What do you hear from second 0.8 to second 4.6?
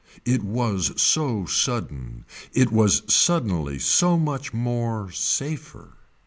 so sudden. It was suddenly so much